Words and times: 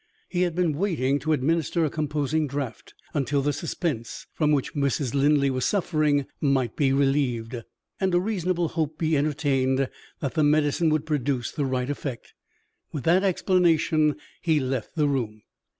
He 0.29 0.41
had 0.41 0.55
been 0.55 0.77
waiting 0.79 1.19
to 1.19 1.31
administer 1.31 1.85
a 1.85 1.89
composing 1.91 2.47
draught, 2.47 2.95
until 3.13 3.43
the 3.43 3.53
suspense 3.53 4.25
from 4.33 4.51
which 4.51 4.73
Mrs. 4.73 5.13
Linley 5.13 5.51
was 5.51 5.63
suffering 5.63 6.25
might 6.41 6.75
be 6.75 6.91
relieved, 6.91 7.57
and 7.99 8.15
a 8.15 8.19
reasonable 8.19 8.69
hope 8.69 8.97
be 8.97 9.15
entertained 9.15 9.87
that 10.19 10.33
the 10.33 10.43
medicine 10.43 10.89
would 10.89 11.05
produce 11.05 11.51
the 11.51 11.65
right 11.65 11.87
effect. 11.91 12.33
With 12.91 13.03
that 13.03 13.23
explanation 13.23 14.15
he 14.41 14.59
left 14.59 14.95
the 14.95 15.07
room. 15.07 15.43